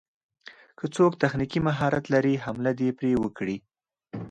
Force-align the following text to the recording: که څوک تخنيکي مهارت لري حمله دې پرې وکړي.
که 0.77 0.85
څوک 0.95 1.11
تخنيکي 1.21 1.59
مهارت 1.67 2.05
لري 2.13 2.33
حمله 2.43 2.71
دې 2.79 2.89
پرې 2.97 3.11
وکړي. 3.23 3.57